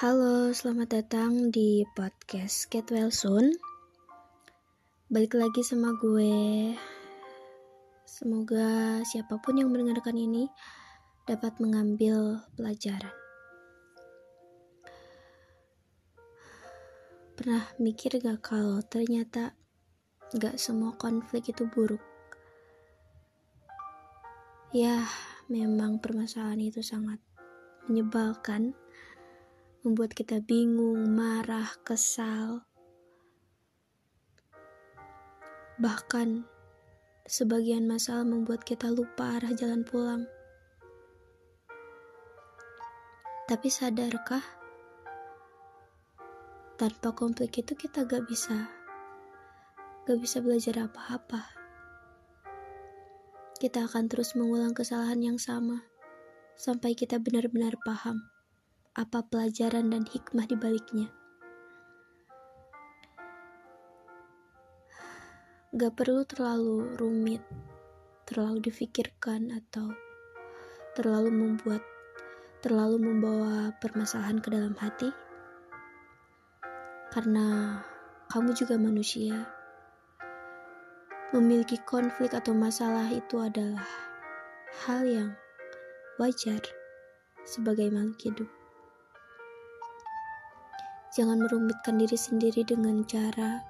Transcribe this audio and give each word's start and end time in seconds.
Halo, 0.00 0.48
selamat 0.48 0.96
datang 0.96 1.52
di 1.52 1.84
podcast 1.92 2.72
Get 2.72 2.88
Well 2.88 3.12
Soon. 3.12 3.52
Balik 5.12 5.36
lagi 5.36 5.60
sama 5.60 5.92
gue. 5.92 6.72
Semoga 8.08 9.04
siapa 9.04 9.36
pun 9.44 9.60
yang 9.60 9.68
mendengarkan 9.68 10.16
ini 10.16 10.48
dapat 11.28 11.52
mengambil 11.60 12.40
pelajaran. 12.56 13.12
Pernah 17.36 17.68
mikir 17.76 18.24
gak 18.24 18.40
kalau 18.40 18.80
ternyata 18.80 19.52
gak 20.32 20.56
semua 20.56 20.96
konflik 20.96 21.52
itu 21.52 21.68
buruk? 21.68 22.00
Ya, 24.72 25.04
memang 25.52 26.00
permasalahan 26.00 26.72
itu 26.72 26.80
sangat 26.80 27.20
menyebalkan 27.84 28.72
membuat 29.80 30.12
kita 30.12 30.44
bingung, 30.44 31.16
marah, 31.16 31.72
kesal. 31.88 32.68
Bahkan 35.80 36.44
sebagian 37.24 37.88
masalah 37.88 38.28
membuat 38.28 38.60
kita 38.60 38.92
lupa 38.92 39.40
arah 39.40 39.56
jalan 39.56 39.80
pulang. 39.80 40.28
Tapi 43.48 43.68
sadarkah 43.72 44.44
tanpa 46.76 47.16
konflik 47.16 47.64
itu 47.64 47.72
kita 47.72 48.04
gak 48.04 48.28
bisa 48.28 48.68
gak 50.04 50.20
bisa 50.20 50.44
belajar 50.44 50.76
apa-apa. 50.76 51.56
Kita 53.56 53.88
akan 53.88 54.12
terus 54.12 54.36
mengulang 54.36 54.76
kesalahan 54.76 55.24
yang 55.24 55.38
sama 55.40 55.88
sampai 56.60 56.92
kita 56.92 57.16
benar-benar 57.16 57.80
paham 57.80 58.39
apa 58.90 59.22
pelajaran 59.22 59.94
dan 59.94 60.02
hikmah 60.02 60.50
di 60.50 60.58
baliknya. 60.58 61.06
Gak 65.70 65.94
perlu 65.94 66.26
terlalu 66.26 66.98
rumit, 66.98 67.38
terlalu 68.26 68.58
difikirkan, 68.58 69.54
atau 69.54 69.94
terlalu 70.98 71.30
membuat, 71.30 71.78
terlalu 72.58 72.98
membawa 72.98 73.70
permasalahan 73.78 74.42
ke 74.42 74.50
dalam 74.50 74.74
hati, 74.74 75.14
karena 77.14 77.78
kamu 78.26 78.50
juga 78.58 78.74
manusia. 78.74 79.46
Memiliki 81.30 81.78
konflik 81.86 82.34
atau 82.34 82.50
masalah 82.50 83.06
itu 83.06 83.38
adalah 83.38 83.86
hal 84.82 85.06
yang 85.06 85.30
wajar 86.18 86.58
sebagai 87.46 87.86
makhluk 87.94 88.18
hidup. 88.26 88.59
Jangan 91.20 91.36
merumitkan 91.36 92.00
diri 92.00 92.16
sendiri 92.16 92.64
dengan 92.64 93.04
cara 93.04 93.60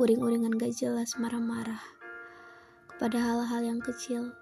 uring-uringan 0.00 0.56
gak 0.56 0.72
jelas 0.72 1.20
marah-marah 1.20 1.84
kepada 2.88 3.20
hal-hal 3.20 3.60
yang 3.60 3.76
kecil. 3.76 4.32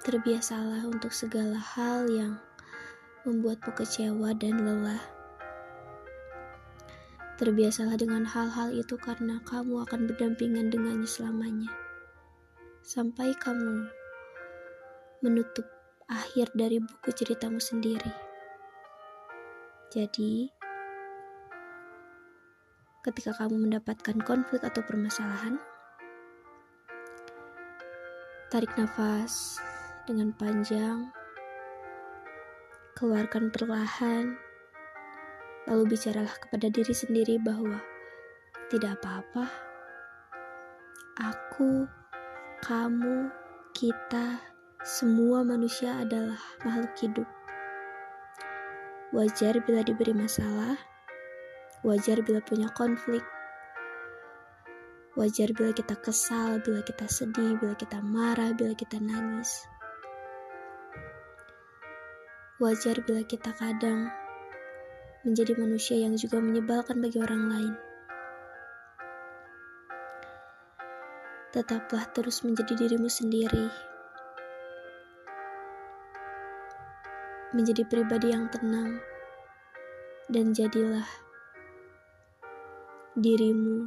Terbiasalah 0.00 0.88
untuk 0.88 1.12
segala 1.12 1.60
hal 1.60 2.08
yang 2.08 2.40
membuatmu 3.28 3.68
kecewa 3.76 4.32
dan 4.32 4.56
lelah. 4.64 5.04
Terbiasalah 7.36 8.00
dengan 8.00 8.24
hal-hal 8.24 8.72
itu 8.72 8.96
karena 8.96 9.44
kamu 9.44 9.84
akan 9.84 10.08
berdampingan 10.08 10.72
dengannya 10.72 11.04
selamanya. 11.04 11.68
Sampai 12.80 13.36
kamu 13.36 13.92
menutup 15.20 15.68
akhir 16.08 16.48
dari 16.56 16.80
buku 16.80 17.12
ceritamu 17.12 17.60
sendiri. 17.60 18.32
Jadi, 19.94 20.50
ketika 23.06 23.30
kamu 23.38 23.70
mendapatkan 23.70 24.18
konflik 24.26 24.66
atau 24.66 24.82
permasalahan, 24.82 25.54
tarik 28.50 28.74
nafas 28.74 29.62
dengan 30.02 30.34
panjang, 30.34 31.14
keluarkan 32.98 33.54
perlahan, 33.54 34.34
lalu 35.70 35.94
bicaralah 35.94 36.42
kepada 36.42 36.74
diri 36.74 36.90
sendiri 36.90 37.38
bahwa 37.38 37.78
tidak 38.74 38.98
apa-apa. 38.98 39.46
Aku, 41.22 41.86
kamu, 42.66 43.30
kita, 43.70 44.42
semua 44.82 45.46
manusia 45.46 46.02
adalah 46.02 46.42
makhluk 46.66 46.90
hidup 46.98 47.43
Wajar 49.14 49.62
bila 49.62 49.86
diberi 49.86 50.10
masalah, 50.10 50.74
wajar 51.86 52.18
bila 52.26 52.42
punya 52.42 52.66
konflik, 52.74 53.22
wajar 55.14 55.54
bila 55.54 55.70
kita 55.70 55.94
kesal, 56.02 56.58
bila 56.58 56.82
kita 56.82 57.06
sedih, 57.06 57.54
bila 57.62 57.78
kita 57.78 58.02
marah, 58.02 58.50
bila 58.58 58.74
kita 58.74 58.98
nangis. 58.98 59.70
Wajar 62.58 63.06
bila 63.06 63.22
kita 63.22 63.54
kadang 63.54 64.10
menjadi 65.22 65.62
manusia 65.62 65.94
yang 65.94 66.18
juga 66.18 66.42
menyebalkan 66.42 66.98
bagi 66.98 67.22
orang 67.22 67.42
lain. 67.46 67.74
Tetaplah 71.54 72.10
terus 72.10 72.42
menjadi 72.42 72.74
dirimu 72.74 73.06
sendiri. 73.06 73.93
Menjadi 77.54 77.86
pribadi 77.86 78.34
yang 78.34 78.50
tenang, 78.50 78.98
dan 80.26 80.50
jadilah 80.50 81.06
dirimu 83.14 83.86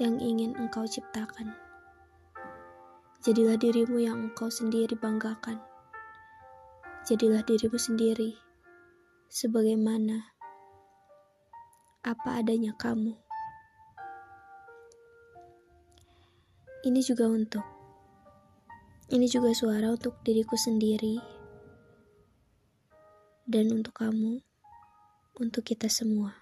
yang 0.00 0.16
ingin 0.16 0.56
engkau 0.56 0.88
ciptakan. 0.88 1.52
Jadilah 3.20 3.60
dirimu 3.60 4.00
yang 4.00 4.32
engkau 4.32 4.48
sendiri 4.48 4.96
banggakan. 4.96 5.60
Jadilah 7.04 7.44
dirimu 7.44 7.76
sendiri, 7.76 8.32
sebagaimana 9.28 10.24
apa 12.00 12.40
adanya 12.40 12.72
kamu. 12.80 13.12
Ini 16.80 17.00
juga 17.04 17.28
untuk 17.28 17.79
ini 19.10 19.26
juga 19.26 19.50
suara 19.50 19.90
untuk 19.90 20.22
diriku 20.22 20.54
sendiri 20.54 21.18
dan 23.50 23.66
untuk 23.74 23.90
kamu, 23.98 24.38
untuk 25.42 25.66
kita 25.66 25.90
semua. 25.90 26.39